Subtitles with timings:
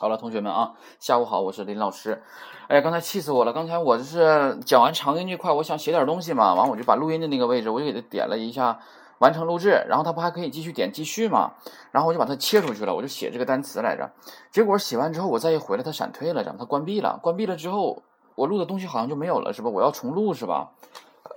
[0.00, 2.22] 好了，同学们啊，下午好，我是林老师。
[2.68, 3.52] 哎呀，刚才气死我了！
[3.52, 8.80] 刚才我就是讲完长音这块，我想写点东西嘛，完我就把录音的那个位置，我就给它点了一下
[9.18, 11.52] 完成录制，然后它不还可以继续点继续嘛？
[11.90, 14.10] 然后我就把它切出去了，我就写这个单词来着。
[14.50, 17.20] 结果写完之后，我再一回来，它闪退了，然后它关闭了。
[17.22, 18.02] 关闭了之后，
[18.36, 19.68] 我录的东西好像就没有了，是吧？
[19.68, 20.70] 我要重录是吧？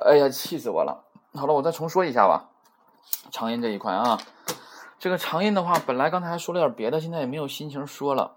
[0.05, 1.04] 哎呀，气死我了！
[1.34, 2.48] 好了，我再重说一下吧。
[3.30, 4.18] 长音这一块啊，
[5.00, 8.32] 这个长音的话，本来刚才还说了点别的，现在也没有心情说了。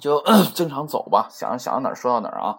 [0.00, 0.22] 就
[0.54, 2.58] 正常走吧，想想到哪儿说到哪儿啊。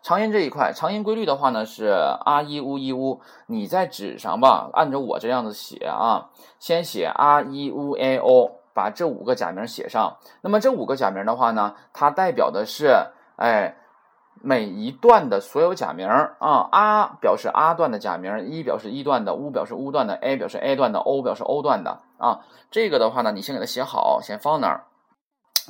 [0.00, 1.86] 长音这一块，长音规律的话呢是
[2.24, 3.20] 啊一乌一乌。
[3.46, 10.16] 你在纸上吧，按照我这样子写啊，先写啊一乌 a o，把这五个假名写上。
[10.40, 12.94] 那么这五个假名的话呢，它代表的是
[13.36, 13.76] 哎
[14.40, 16.68] 每一段的所有假名啊。
[16.70, 22.40] 啊表示啊段的假名，一表示一段的，乌表示乌段的，a 表示 a 段的，o 表示 o 段的啊。
[22.70, 24.84] 这个的话呢，你先给它写好，先放那儿。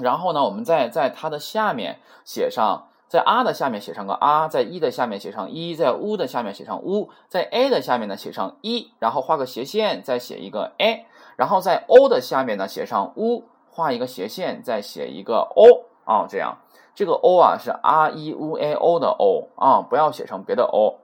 [0.00, 11.06] 然后呢，我们再在它的下面写上，在啊的下面写上个啊，在一的下面写上一，在乌的下面写上乌，在 a 的下面呢写上一，然后画个斜线，再写一个 a，
[11.36, 16.58] 然后在 o 的下面呢写上乌，画一个斜线，再写一个 o 啊，这样
[16.94, 20.98] 这个 o 啊是 r e u a o 的 o 啊，不要写成别的 o。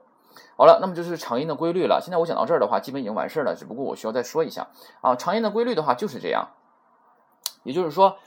[0.57, 1.99] 好了，那么就是长音的规律了。
[2.01, 4.67] 现在我讲到这儿的话，基本已经完事儿了，只不过我需要再说一下
[5.01, 6.49] 啊，长音的规律的话就是这样，
[7.63, 8.17] 也就是说。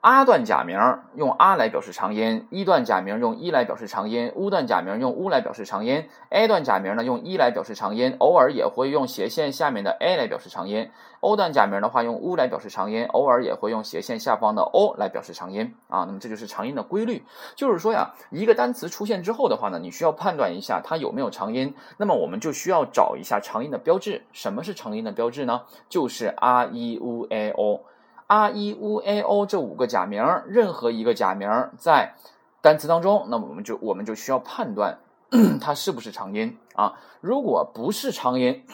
[0.00, 0.78] 阿段假名
[1.16, 10.88] 用阿来表示长音，一段假名用一来表示长音，乌段假名用乌来表示长音，a 段假名呢用一来表示长音，偶尔也会用斜线下面的 a 来表示长音。
[11.18, 16.04] o 段假名的话用乌来表示长音，偶尔也会用斜线下方的 o 来表示长音啊。
[16.04, 17.24] 那么这就是长音的规律，
[17.56, 24.22] 就是说呀，一个单词出现之后的话呢，你需要判断一下它有没有长音，那么我们就需要找一下长音的标志。
[24.32, 25.62] 什么是长音的标志呢？
[25.88, 27.80] 就是 a i u a o。
[28.28, 32.14] R E U A O 这五个假名，任何一个假名在
[32.60, 34.98] 单词当中，那么我们就我们就需要判断
[35.60, 36.94] 它是不是长音啊。
[37.20, 38.64] 如果不是长音，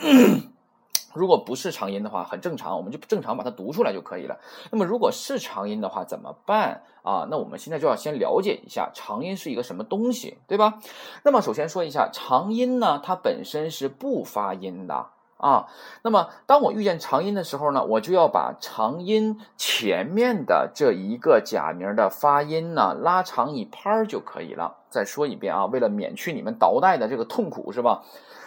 [1.15, 4.41] 如果不是长音的话，很正常，我们就正常把它读出来就可以了。
[4.73, 7.29] 那么如果是长音的话，怎么办啊？
[7.31, 10.81] 那我们现在就要先了解一下长音是一个什么东西，对吧？
[11.23, 15.07] 那么首先说一下长音呢，它本身是不发音的。
[15.45, 15.67] 啊，
[16.01, 24.77] 那么当我遇见长音的时候呢，我就要把长音前面的这一个假名的发音呢拉长一拍儿就可以了。
[24.89, 28.03] 再说一遍啊，为了免去你们倒带的这个痛苦，是吧？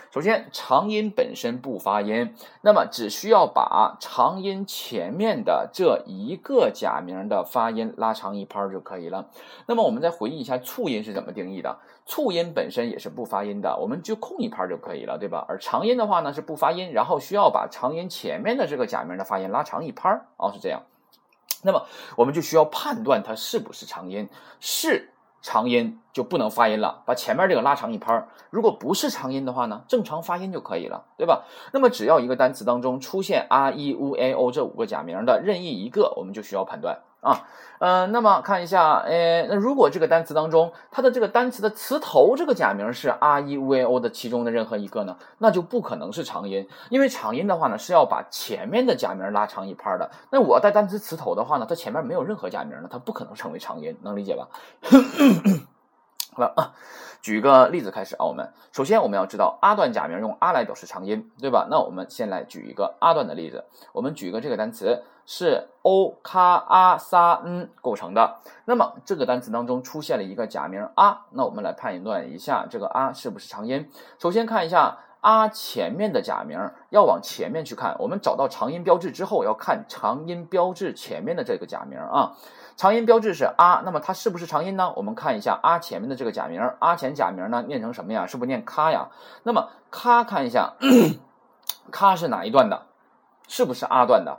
[0.09, 9.29] 首先，长音本身不发音，那么只需要把长音前面的这一个假名的发音拉长一拍就可以了。
[9.65, 11.77] 那么，我们再回忆一下促音是怎么定义的？
[12.05, 15.45] 促音本身也是不发音的，我们就空一拍就可以了，对吧？
[15.49, 20.83] 而长音的话呢是不发音，然后需要把长音前面的这个假名的发音拉长一拍哦，是这样。
[21.63, 21.85] 那么，
[22.15, 24.29] 我们就需要判断它是不是长音，
[24.61, 25.09] 是。
[25.47, 28.27] 长音就不能发音了，把前面这个拉长一拍儿。
[28.49, 31.45] 如果不是长音的话呢，正常发音就可以了，对吧？
[31.71, 36.99] 那么只要一个单词当中出现 r、e、u、a、o 这五个假名的任意一个，我们就需要判断。
[37.21, 37.45] 啊，
[37.79, 50.09] 呃，那么看一下，诶，那如果这个单词当中，它的这个单词的词头这个假名是 r e v o 的其中的任何一个呢，那就不可能是长音，因为长音的话呢是要把前面的假名拉长一拍的。
[50.29, 54.47] 那我带单词词头的话呢，它前面没有任何假名呢，它不可能成为长音，能理解吧？
[56.37, 56.75] 好了。
[57.19, 61.67] 举个例子开始啊，我们首先我们要知道阿段假名用啊来表示长音，对吧？
[61.69, 73.89] 那我们先来举一个阿段的例子，我们举一个这个单词是 o 卡阿萨嗯构成的，那么这个单词当中出现了一个假名啊，那我们来判断一下这个啊是不是长音。
[74.19, 76.59] 首先看一下啊前面的假名，
[76.91, 82.33] 要往前面去看，我们找到长音标志之后，要看长音标志前面的这个假名啊。
[82.77, 84.93] 长音标志是啊，那么它是不是长音呢？
[84.95, 88.27] 我们看一下啊前面的这个假名，啊前假名呢念成什么呀？
[88.27, 89.09] 是不是念咔呀？
[89.41, 90.75] 那么咔看一下，
[91.89, 92.83] 咔是哪一段的？
[93.47, 94.37] 是不是啊段的？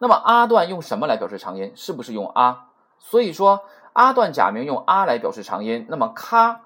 [0.00, 1.72] 那么啊段用什么来表示长音？
[1.76, 2.66] 是不是用啊？
[2.98, 3.62] 所以说
[3.92, 6.62] 啊段假名用啊来表示长音，那么咔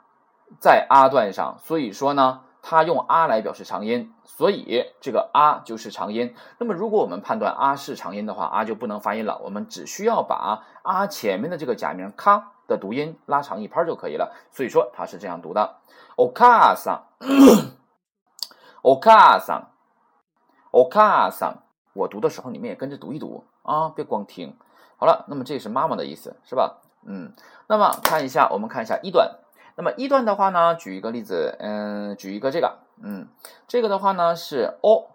[0.60, 2.40] 在啊段上，所以说呢。
[2.62, 6.34] 它用啊来表示长音，所以这个啊就是长音。
[6.58, 9.38] 那么如果我们判断啊是长音的话，啊就不能发音了。
[9.42, 14.34] 我们只需要把啊前面的这个假名咔的读音拉长一拍就可以了。
[14.50, 15.76] 所以说它是这样读的
[16.16, 21.54] ：o ka san，o ka san，o ka san。
[21.92, 24.56] 我读的时候你们也跟着读一读啊，别光听。
[24.96, 26.78] 好了，那么这是妈妈的意思，是吧？
[27.04, 27.32] 嗯，
[27.66, 29.39] 那么看一下，我们看一下一段。
[29.80, 33.28] 那么一段的话呢，举一个例子，嗯，举一个这个，嗯，
[33.66, 35.08] 这个的话呢是 o、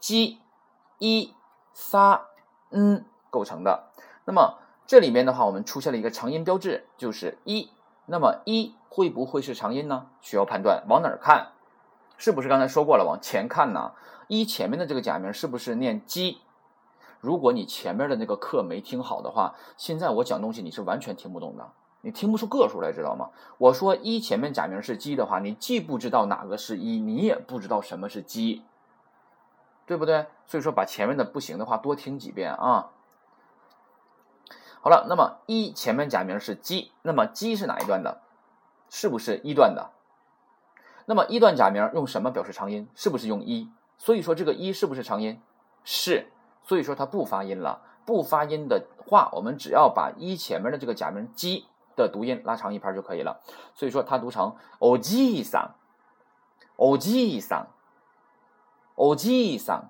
[0.00, 0.40] g、
[0.98, 1.32] i、
[1.72, 2.22] sa、
[2.70, 3.84] n 构成的。
[4.24, 7.70] 那么这里面的话，我们出现了一个长音标志，就是一。
[8.06, 10.06] 那么一会不会是长音呢？
[10.20, 11.52] 需要判断，往哪儿看？
[12.18, 13.04] 是不是刚才说过了？
[13.04, 13.92] 往前看呢？
[14.26, 16.40] 一前面的这个假名是不是念鸡？
[17.20, 21.70] 如果你前面的那个课没听好的话，现在我讲东西你是完全听不懂的，
[22.04, 23.30] 你听不出个数来，知道吗？
[23.56, 28.62] 我说一前面假名是鸡的话，你既不知道哪个是一，你也不知道什么是鸡，
[29.86, 30.26] 对不对？
[30.44, 32.90] 所以说把前面的不行的话多听几遍啊。
[34.82, 38.20] 好了，那么一前面假名是鸡，那么鸡是哪一段的？
[38.90, 39.90] 是不是一段的？
[41.06, 42.86] 那么一段假名用什么表示长音？
[42.94, 43.70] 是不是用一？
[43.96, 45.40] 所以说这个一是不是长音？
[45.84, 46.30] 是，
[46.62, 47.80] 所以说它不发音了。
[48.04, 51.64] 不发音的话，我们只要把一前面的这个假名鸡
[51.95, 53.41] 的读音拉长一拍就可以了。
[53.75, 55.71] 所以说它读成おじいさん、
[56.77, 57.67] おじいさん、
[58.95, 59.83] おじいさん，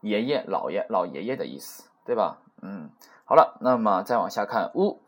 [0.00, 2.38] 爷爷、老爷、老爷爷的意思，对吧？
[2.60, 2.90] 嗯，
[3.24, 5.00] 好了，那么再往下看，乌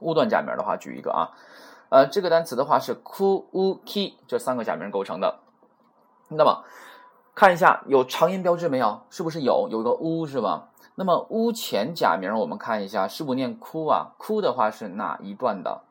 [0.00, 1.30] 乌 段假名的话，举一个啊，
[1.88, 5.40] 呃，这个单词的话是 ku u ki 这三个假名构成的。
[6.28, 6.64] 那么
[7.34, 9.02] 看一下有长音标志没有？
[9.10, 9.68] 是不是有？
[9.70, 10.70] 有个乌是吧？
[10.99, 14.11] 那么乌前假名我们看一下，是不念哭啊？
[14.17, 15.83] 哭的话是哪一段的？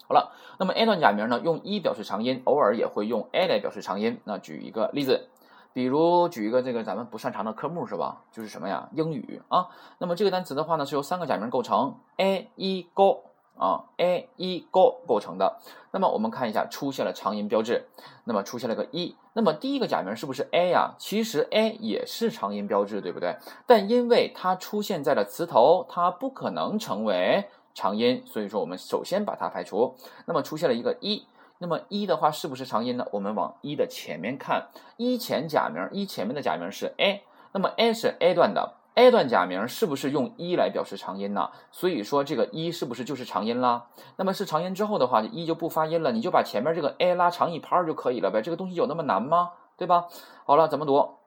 [0.08, 4.20] 好了，那么 A 段假名呢，用一表示长音，偶尔也会用 a 来表示长音。
[4.24, 5.28] 那举一个例子。
[5.72, 8.22] 比如举一个这个咱们不擅长的科目是吧？
[8.30, 8.88] 就是什么呀？
[8.92, 9.66] 英语啊。
[9.98, 13.24] 那么这个单词的话呢，是由三个假名构成，a、e、go
[13.58, 15.58] 啊，a、e、go 构成的。
[15.90, 17.88] 那么我们看一下，出现了长音标志，
[18.22, 19.16] 那么出现了个一。
[19.32, 20.94] 那么第一个假名是不是 a 呀？
[20.96, 23.36] 其实 a 也是长音标志，对不对？
[23.66, 29.96] 但因为它出现在了词头，它不可能成为长音，所以说我们首先把它排除。
[30.26, 31.26] 那么出现了一个一。
[31.58, 33.06] 那么一的话是不是长音呢？
[33.12, 37.22] 我们往一的前面看，一前假名，一前面的假名是 a，
[37.52, 41.50] 那么 a 是 a 段的，a 段假名是不是用一来表示长音呢？
[41.70, 43.86] 所以说这个一是不是就是长音啦？
[44.16, 48.42] 那么是长音之后的话，一就不发音了，你就把前面这个 a 拉长一拍就可以了呗。
[48.42, 49.52] 这个东西有那么难吗？
[49.76, 50.08] 对吧？
[50.44, 51.18] 好了，怎么读？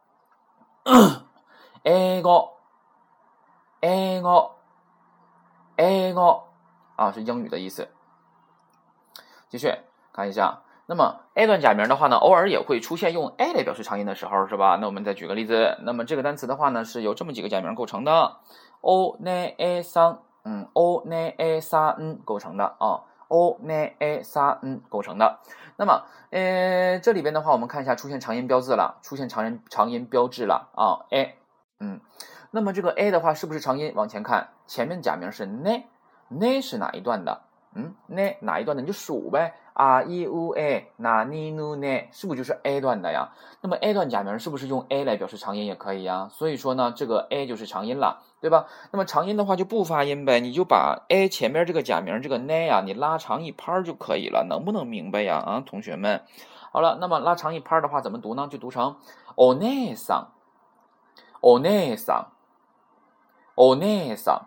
[1.83, 2.49] a 个
[3.79, 4.51] a 个
[5.77, 6.43] a 个
[6.95, 7.87] 啊，是英语的意思。
[9.49, 9.73] 继续。
[10.11, 14.79] 看一下，那么 a 段假名的话呢，偶尔也会出现用 a 来表示长音的时候，是吧？
[14.81, 18.37] 那我们再举个例子，那么这个单词的话呢，是由这么几个假名构成的
[18.81, 25.39] ，o ne a 三，嗯，o ne a 三 n 构成的啊，o ne a 三 n 构成的。
[25.75, 31.37] 那么，呃，这里边的话，我们看一下出现长音标志了，出现长音长音标志了啊，a，
[31.79, 32.01] 嗯，
[32.57, 33.93] 那么这个 a 的话是不是长音？
[33.93, 37.41] 往前看，前面假名是 ne，ne 是哪一段的？
[37.75, 38.81] 嗯，ne 哪一段的？
[38.81, 39.53] 你就数呗。
[39.73, 42.07] 啊，e u a，那尼努呢？
[42.11, 43.29] 是不是就是 a 段的呀？
[43.61, 46.29] 那么 a 段假名是不是用 a 来表示长音也可以呀？
[46.31, 48.65] 所以说呢，这个 a 就是长音了，对吧？
[48.91, 55.37] 那么长音的话就不发音呗，你就把 a 前面这个假名这个 ne 呀，你拉长一拍就可以了，能不能明白呀？
[55.37, 56.23] 啊，同学们，
[56.71, 58.47] 好了，那么拉长一拍的话怎么读呢？
[58.49, 58.95] 就读成
[59.35, 60.31] one 桑
[61.39, 62.31] ，one 桑
[63.57, 64.43] ，one 桑，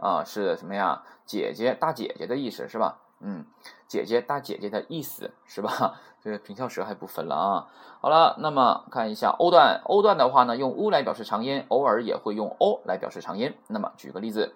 [0.00, 1.02] 啊，是什么呀？
[1.26, 3.00] 姐姐，大姐姐的意思是吧？
[3.20, 3.44] 嗯。
[3.86, 6.00] 姐姐大姐姐的意思是吧？
[6.20, 7.68] 这个平翘舌还不分了啊。
[8.00, 13.54] 好了，那么看一下 o 段，o 段的话呢，用 u 来表示长音，偶尔也会用 o 来表示长音。
[13.68, 14.54] 那么举个例子，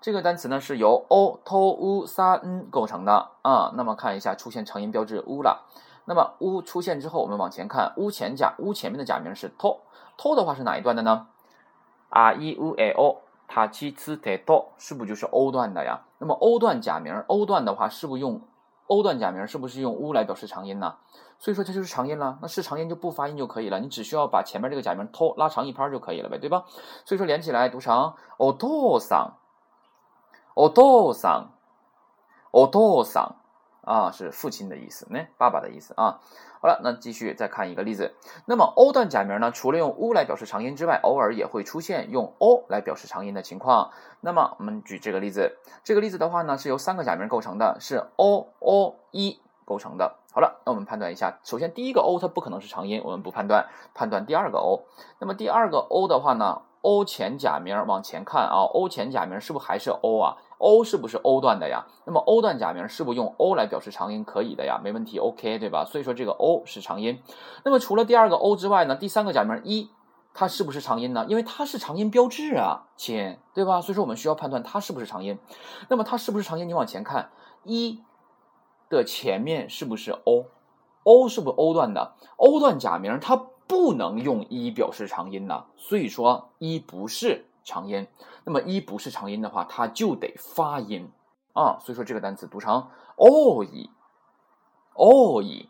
[0.00, 3.72] 这个单词呢是由 o to u sa n 构成的啊。
[3.74, 5.66] 那么看一下出现长音标志 u 了。
[6.06, 11.26] 那么 u 出现之后，我们往前看，u 前假 u 前面的假名是 to，to 的话是哪一段的呢
[12.08, 16.01] ？r e u a o，它其次得 to，是不是就是 o 段的呀？
[16.17, 18.41] 那么 o 段假名 o 段的话，是不是用？
[18.87, 20.95] 欧段假名是不是用乌来表示长音呢？
[21.39, 22.37] 所以说它就是长音了。
[22.41, 26.65] 那是长音就不发音就可以了，你只需要把前面这个假名拖拉长一拍就可以了呗，对吧？
[27.05, 29.33] 所以说连起来读成お父さん、
[30.53, 31.51] お父さん、
[32.51, 33.35] お父さん
[33.88, 36.20] 啊，是父亲的意思，那爸爸的意思啊。
[36.60, 38.14] 好了，那继续再看一个例子。
[38.44, 43.92] 那么 o 段假名呢，除了用 u 来表示长音之外，偶尔也会出现用 o 来表示长音的情况。
[44.20, 50.16] 那么我们举这个例子，这个例子的话呢，是由三个假名构成的，是 o o 一构成的。
[50.32, 54.82] 好了，那我们判断一下，首先第一个 o 它不可能是长音，我们不判断，判断第二个 o。
[55.20, 61.86] 那么第二个 o 的话呢？o 前假名往前看啊，o 前假名是不是还是 o 啊？o 是不是 o 段的呀？
[62.04, 64.80] 那么 o 段假名是不是用 o 来表示长音可以的呀？
[64.82, 65.84] 没问题，OK 对吧？
[65.84, 67.22] 所以说这个 o 是长音。
[67.64, 69.90] 那么除了第二个 o 之外呢，第三个假名一，
[70.34, 71.24] 它是不是长音呢？
[71.28, 73.80] 因为它是长音标志啊，亲，对吧？
[73.80, 75.38] 所以说我们需要判断它是不是长音。
[75.88, 76.68] 那么它是不是长音？
[76.68, 77.30] 你往前看，
[77.64, 78.02] 一
[78.88, 83.46] 的前面是不是 o？o 是不是 o 段的？o 段假名它。
[83.68, 88.08] 不能用一表示长音呢，所以说一不是长音。
[88.44, 91.12] 那么一不是长音的话，它就得发音
[91.52, 91.76] 啊。
[91.80, 93.90] 所以说这个单词读成 o i
[94.94, 95.68] o i，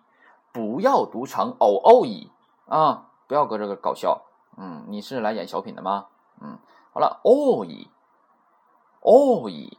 [0.53, 2.31] 不要读成 o o i
[2.69, 4.23] 啊，不要搁这个搞笑。
[4.57, 6.07] 嗯，你是来演小品的吗？
[6.41, 6.59] 嗯，
[6.93, 7.91] 好了 o i
[9.01, 9.77] o i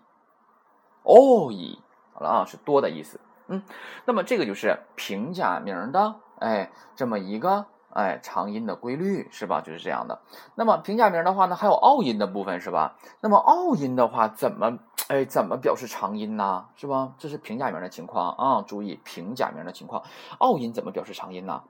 [1.03, 1.79] o i，
[2.13, 3.21] 好了啊，是多的意思。
[3.47, 3.63] 嗯，
[4.03, 7.65] 那么这个就是平假名的哎这么一个。
[7.91, 9.62] 哎，长音的规律是吧？
[9.62, 10.22] 就是这样的。
[10.55, 12.96] 那么平假名的话呢，还有拗音的部分是吧？
[13.22, 14.77] 那么拗音的话，怎么
[15.08, 16.67] 哎怎么表示长音呢？
[16.75, 17.13] 是吧？
[17.17, 20.03] 这是平假名的情况啊，注意平假名的情况。
[20.38, 21.63] 拗音怎么表示长音呢？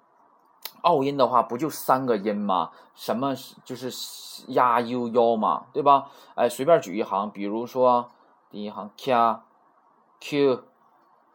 [0.84, 2.72] 拗音的话，不就三个音吗？
[2.96, 3.34] 什么
[3.64, 3.90] 就是
[4.48, 6.10] 呀、u、腰嘛，对吧？
[6.36, 8.12] 哎，随便举一行，比如说
[8.50, 9.40] 第一行 k、
[10.20, 10.64] q、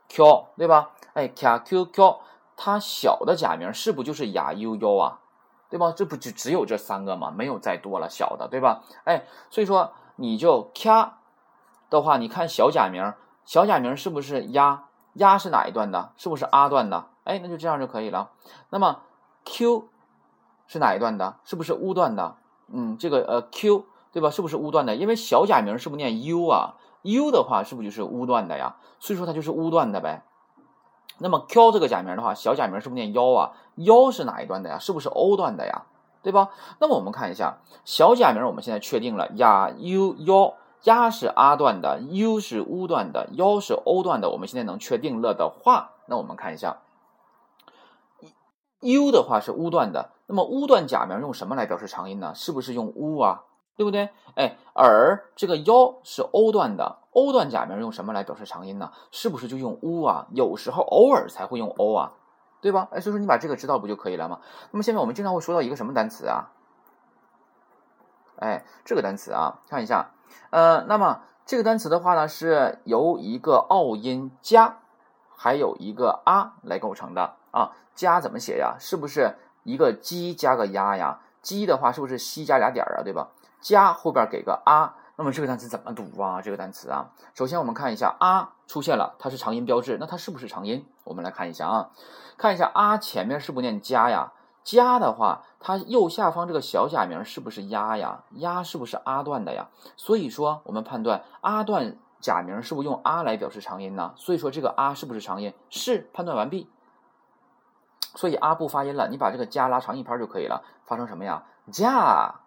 [0.08, 0.90] q，对吧？
[1.14, 2.20] 哎，k、q、q。
[2.56, 5.20] 它小的假名是不就是雅 u 幺啊，
[5.68, 5.92] 对吧？
[5.96, 7.30] 这不就只有这三个吗？
[7.30, 8.82] 没有再多了小的，对吧？
[9.04, 11.12] 哎，所以说你就 k
[11.90, 13.12] 的话，你看小假名，
[13.44, 14.84] 小假名是不是呀？
[15.14, 16.12] 呀是哪一段的？
[16.16, 17.06] 是不是啊段的？
[17.24, 18.30] 哎，那就这样就可以了。
[18.70, 19.00] 那么
[19.44, 19.88] q
[20.66, 21.36] 是哪一段的？
[21.44, 22.36] 是不是乌段的？
[22.68, 24.30] 嗯，这个呃 q 对吧？
[24.30, 24.96] 是不是乌段的？
[24.96, 28.76] 因为小假名是不是念 u 啊？u 的话是不是就是乌段的呀？
[28.98, 30.22] 所以说它就是乌段的呗。
[31.18, 33.52] 那么 q 这个假名的话，小假名是不是念幺啊？
[33.76, 34.78] 幺是哪一段的呀？
[34.78, 35.86] 是不是 o 段的呀？
[36.22, 36.50] 对吧？
[36.78, 40.54] 那么我们看一下小假名，我们现在确定了呀 u 腰，
[40.84, 44.30] 呀是 a 段的，u 是 u 段的，幺是 o 段的。
[44.30, 46.78] 我们现在能确定了的话，那我们看一下
[48.80, 52.32] ，u 的话是 u 段的，那么 u 段假名用什么来表示长音呢？
[52.34, 53.44] 是不是用 u 啊？
[53.76, 54.10] 对不对？
[54.36, 58.92] 哎，而这个腰是 o 段的，o 段假名用什么来表示长音呢？
[59.10, 60.26] 是不是就用 u 啊？
[60.30, 62.12] 有时候偶尔才会用 o 啊，
[62.60, 62.88] 对吧？
[62.92, 64.40] 哎，所以说你把这个知道不就可以了吗？
[64.70, 66.52] 那么下面我们经常会说到一个什么单词啊？
[68.36, 70.10] 哎，这个单词啊，看一下，
[70.50, 74.78] 呃，那么这个单词的话呢，是由一个拗音加，
[75.36, 77.72] 还有一个啊来构成的啊。
[77.94, 78.76] 加怎么写呀？
[78.80, 81.20] 是不是一个鸡加个鸭呀？
[81.42, 83.02] 鸡的话是不是西加俩点儿啊？
[83.04, 83.28] 对吧？
[83.64, 86.42] 加后边给个啊，那么这个单词怎么读啊？
[86.42, 90.86] 这个单词啊，首先我们看一下啊出现了，它是长音标志，那它是不是长音？
[91.02, 91.90] 我们来看一下啊，
[92.36, 94.34] 看一下啊前面是不念加呀？
[94.62, 98.24] 加的话，它右下方这个小假名是不是呀呀？
[98.32, 99.68] 呀是不是啊段的呀？
[99.96, 104.12] 所以说我们判断啊段假名是不是用啊来表示长音呢？
[104.16, 105.54] 所以说这个啊是不是长音？
[105.70, 106.70] 是，判断完毕。
[108.14, 111.44] 所以啊不发音了，你把这个加拉长一拍就可以了，发成什么呀？
[111.72, 112.42] 加。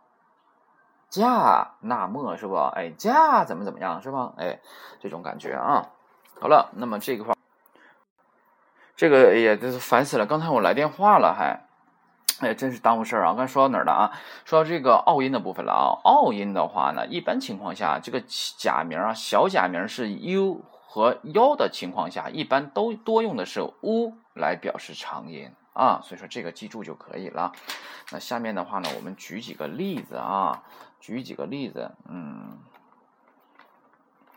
[1.10, 2.56] 驾那么是不？
[2.56, 4.34] 哎，驾怎么怎么样是吧？
[4.38, 4.60] 哎，
[5.00, 5.90] 这种感觉啊。
[6.40, 7.34] 好了，那么这个话，
[8.96, 10.26] 这个哎呀，真是烦死了！
[10.28, 11.66] 刚才我来电话了，还，
[12.42, 13.34] 哎，真是耽误事儿啊！
[13.34, 14.12] 刚才说到哪儿了啊？
[14.46, 15.98] 说到这个拗音的部分了啊。
[16.04, 18.22] 拗音的话呢，一般情况下，这个
[18.58, 26.02] 假名啊，小假名是 u 和腰的情况下，一般都多用的是 u 来表示长音啊。
[26.04, 27.52] 所以说这个记住就可以了。
[28.12, 30.62] 那下面的话呢，我们举几个例子啊。
[31.00, 32.58] 举几个例子，嗯，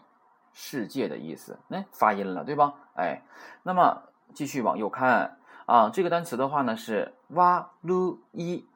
[0.55, 1.59] 世界的意思。
[1.69, 2.73] 哎，发音了，对吧？
[2.97, 3.21] 哎，
[3.65, 8.67] 那么继续往右看啊，这个单词的话呢是哇噜一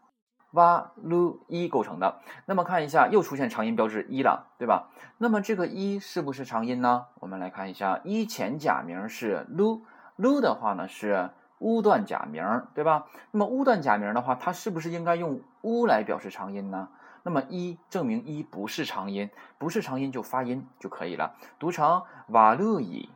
[0.52, 2.21] 哇噜一构成的。
[2.47, 4.88] 那么看一下，又出现长音标志一了，对吧？
[5.19, 7.07] 那么这个一是不是长音呢？
[7.21, 9.83] 我们来看一下，一前假名是噜
[10.17, 13.07] 噜的话呢是乌段假名，对吧？
[13.31, 16.88] 那么乌段假名的话，它是不是应该用乌来表示长音呢？
[17.25, 19.28] 那么一证明一不是长音，
[19.59, 23.11] 不是长音就发音就可以了，读成瓦路伊，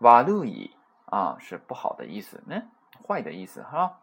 [0.00, 0.70] 瓦路伊
[1.06, 2.68] 啊，是不好的意思，嗯，
[3.06, 3.98] 坏的意思哈。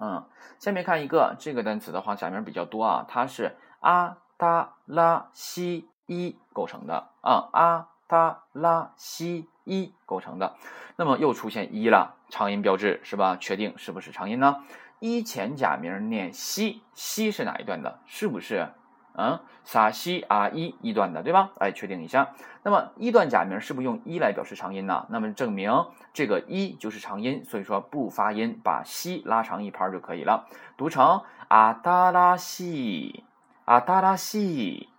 [0.00, 0.24] 嗯，
[0.58, 10.54] 下面看一个这个单词的话，假名比较多啊，它是阿达拉西伊构成的啊，阿达拉西伊构成的。
[10.96, 13.36] 那么又出现一了，长音标志是吧？
[13.40, 14.64] 确定是不是长音呢？
[14.98, 18.00] 一前假名念西，西是哪一段的？
[18.06, 18.68] 是不是？
[19.18, 21.50] 嗯，撒西啊一一段的，对吧？
[21.58, 22.34] 哎，确定一下。
[22.62, 25.06] 那么一段假名是不是用一来表示长音呢？
[25.08, 30.46] 那么证明这个一就是长音，所以说不发音，把西拉长一拍就可以了，
[30.76, 33.24] 读成阿达拉西，
[33.64, 34.90] 阿达拉西，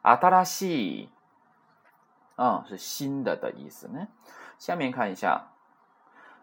[0.00, 1.10] 阿达拉西，
[2.36, 4.08] 啊，是新的的意思呢。
[4.58, 5.48] 下面看一下。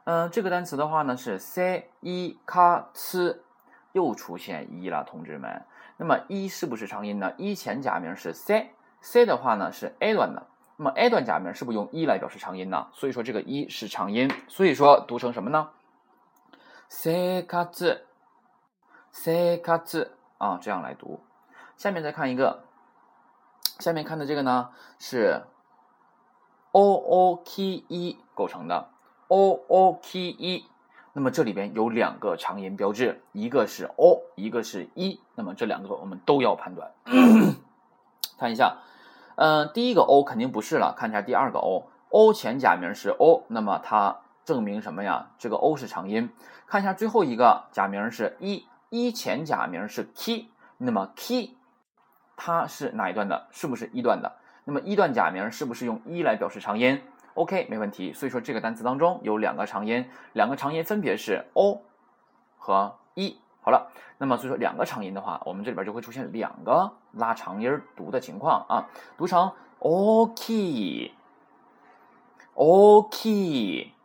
[0.04, 3.38] 嗯，这个单词的话呢是 c 一卡呲，
[3.94, 5.64] 又出现一了，同志们。
[6.02, 7.32] 那么一是不是长音呢？
[7.38, 10.48] 一前假名是 c，c 的话呢是 a 段的。
[10.78, 12.88] 那么 a 段假名是不是用一来表示长音呢？
[12.92, 15.70] 所以说这个一是长音，所以说读成什么呢
[16.90, 18.00] ？c 卡呲
[19.12, 21.20] ，c 卡呲啊，这样来读。
[21.78, 22.64] 下面再看一个，
[23.78, 25.44] 下面看的这个呢是
[26.72, 28.90] o o k e 构成的。
[29.28, 30.66] o o k e，
[31.14, 36.92] 那么这里边有两个长音标志，一个是 o，一个是一，那么这两个我们都要判断。
[38.40, 38.78] 看一下，
[39.36, 45.32] 嗯，第一个 o 肯定不是了，看一下第二个 o，o 前假名是 o，那么它证明什么呀？
[45.38, 46.30] 这个 o 是长音。
[46.66, 51.56] 看一下最后一个假名是一，一前假名是 k，那么 k
[52.38, 53.48] 它是哪一段的？
[53.52, 54.38] 是不是一段的？
[54.64, 57.02] 那么一段假名是不是用一来表示长音
[57.36, 58.14] ？OK，没问题。
[58.14, 61.82] 所以说这个单词当中有两个长音，两个长音分别是 o
[62.58, 63.38] 和 e。
[63.64, 71.14] 好了，那么所以说两个长音的话，我们这里边就会出现两个拉长音读的情况啊，读成 OK，OK，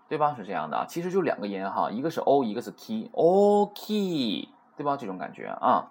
[0.08, 0.34] 对吧？
[0.36, 4.98] 是这样的，其实就两个音哈，一个是 o，一个是 k，OK，对吧？
[4.98, 5.88] 这种感觉啊。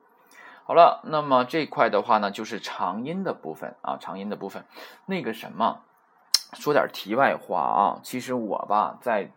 [0.65, 4.65] 好了，那么这块的话呢，就是长音的部分啊，长音的部分，
[5.07, 5.81] 那个什么。
[6.53, 9.31] 说点题外话啊，其实我吧，在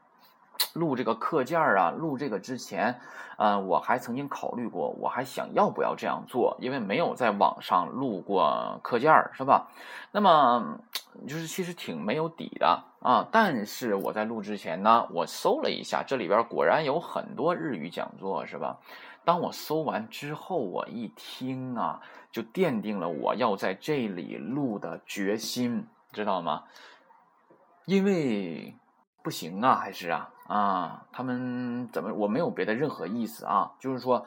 [0.75, 2.99] 录这个课件啊，录这个之前，
[3.37, 9.69] 嗯，我还曾经考虑过，我还想要不要这样做，因为没有在网上录过课件是吧？
[10.11, 10.79] 那么
[11.27, 13.27] 就是其实挺没有底的啊。
[13.31, 18.79] 但是我在录之前呢，我搜了一下，这里边果然有很多日语讲座，是吧？
[19.25, 26.65] 当我搜完之后，我一听啊，就奠定了我要在这里录的决心，知道吗？
[27.85, 28.75] 因为
[29.23, 32.13] 不行啊，还是啊啊，他们怎么？
[32.15, 34.27] 我没有别的任何意思啊，就是说，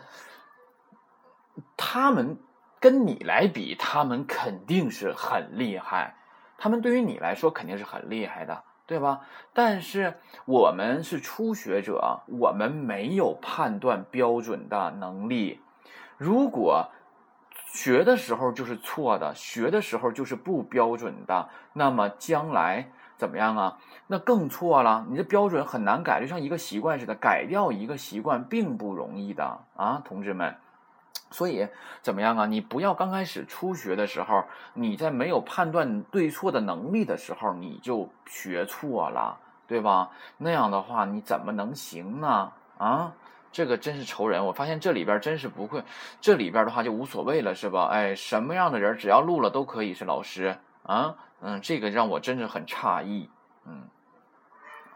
[1.78, 2.38] 他们
[2.80, 6.16] 跟你来比，他们肯定是很厉害，
[6.58, 9.22] 他们对于你来说肯定是很厉害的，对吧？
[9.54, 15.62] 但是我们是初学者，我们没有判断标准的能力。
[16.18, 16.90] 如果
[17.74, 22.92] 学的时候就是错的，学的时候就是不标准的，那么将来。
[23.18, 23.78] 怎么样啊？
[24.08, 30.56] 那更错了，你的标准很难改，就像一个习惯似的，改掉一个习惯并不容易的啊，同志们。
[31.32, 31.68] 所以
[32.02, 32.46] 怎么样啊？
[32.46, 40.12] 你不要刚开始初学的时候，你在没有判断对错的能力的时候，你就学错了，对吧？
[40.38, 42.52] 那样的话，你怎么能行呢？
[42.78, 43.12] 啊，
[43.52, 44.46] 这个真是愁人。
[44.46, 45.84] 我发现这里边真是不会，
[46.22, 47.90] 这里边的话就无所谓了，是吧？
[47.92, 51.16] 哎，什么样的人只要录了都可以是老师啊。
[51.42, 53.30] 嗯，这个让我真是很诧异。
[53.68, 53.84] 嗯，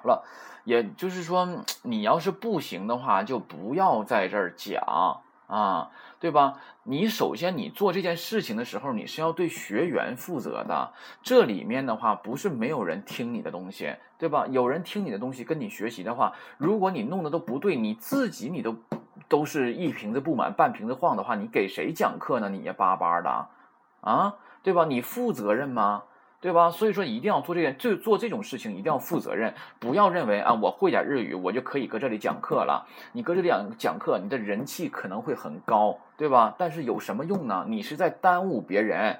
[0.02, 0.23] 好了，
[0.63, 6.56] 也就是说，你要是不行的话，就不要在这儿讲啊，对吧？
[6.84, 10.93] 你首先你做这件事情的时候，你是要对学员负责的。
[11.21, 14.47] 这里面的话，不是没有人听你的东西，对吧？
[14.47, 18.75] 有人听你的东西，跟你学习的话，如果你弄的都不对，你自己你都
[19.28, 22.49] 都是一瓶子不满半瓶子晃的话，你给谁讲课呢？
[22.49, 23.47] 你巴巴的，
[24.02, 24.36] 啊，
[24.69, 24.86] 对吧？
[24.86, 26.03] 你负责任吗？
[26.39, 26.69] 对吧？
[26.69, 32.86] 所以说一定要做这件，就做这种事情一定要负责任，不要认为啊我会点日语我就可以搁这里讲课了。
[33.13, 36.53] 你搁这里讲讲课，你的人气可能会很高，对吧？
[36.55, 37.65] 但是有什么用呢？
[37.67, 39.19] 你是在耽误别人，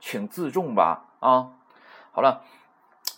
[0.00, 1.50] 请自重吧啊！
[2.10, 2.40] 好了。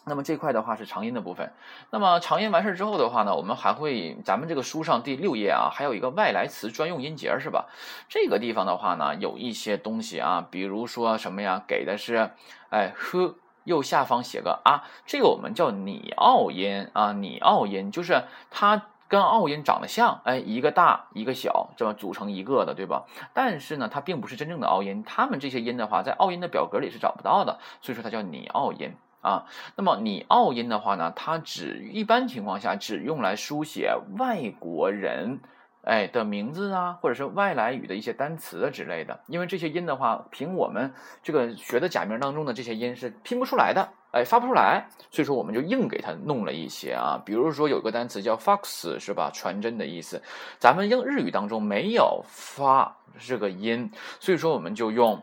[0.08, 1.52] 那么这块的话是长音的部分。
[1.90, 7.66] 那么长音完事之后的话呢，我们还会咱们这个书上第六页啊，还有一个外来词专用音节是吧？
[8.08, 11.64] 这个地方的话呢，有一些东西啊，比如说什么呀？
[11.66, 12.30] 给的是
[12.70, 23.06] 哎呵，右下方写个啊，这个我们叫拟奥音啊，拟奥音就是它跟奥音长得像，哎，一个大一个小，这么组成一个的，对吧？
[23.34, 28.94] 但是呢，它并不是真正的奥音，它们这些音的话，在奥音的表格里是找不到的，所以说它叫拟奥音。
[29.26, 35.40] 啊，那么你奥音的话呢，它只一般情况下只用来书写外国人
[35.82, 39.18] 哎的名字啊，或者是外来语的一些单词之类的。
[39.26, 47.20] 因为这些音的话，凭我们这个学的假名当中的这些音是拼不出来的，哎，发不出来，所以说我们就硬给它弄了一些啊。
[47.26, 49.32] 比如说有个单词叫 fox 是吧？
[49.34, 50.22] 传真的意思，
[50.60, 55.20] 咱们英日语当中没有发这个音，所以说我们就用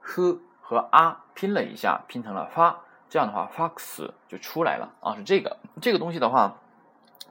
[0.00, 2.80] h 和啊拼了一下，拼成了发。
[3.12, 6.56] 这样的话，fox 就出来了啊，是这个这个东西的话，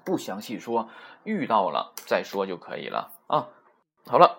[0.06, 0.88] 不详细说，
[1.24, 3.48] 遇到了再说就可以了啊。
[4.06, 4.38] 好了，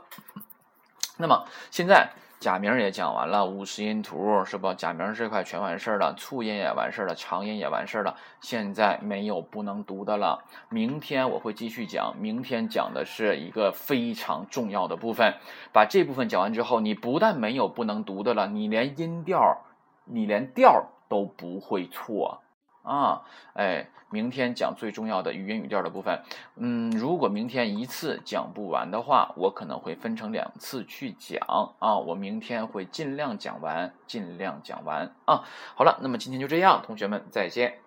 [1.18, 4.72] 那么现在假名也讲完了，五十音图是吧？
[4.72, 10.44] 假名这块全完事儿了，促音也完事儿了，长音也完事儿了，现在没有不能读的了。
[10.68, 15.34] 明天我会继续讲，明天讲的是一个非常重要的部分。
[15.72, 19.64] 把这部分讲完之后，你不但没有不能读的了，你连音调，
[20.04, 20.86] 你连调。
[21.12, 22.40] 都不会错
[22.82, 23.20] 啊！
[23.52, 26.22] 哎，明天讲最重要的语音语调的部分。
[26.56, 31.98] 嗯，如果明天一次讲不完的话，我可能会分成两次去讲啊。
[31.98, 35.44] 我明天会尽量讲完，尽量讲完啊。
[35.74, 37.81] 好了，那么今天就这样，同学们再见。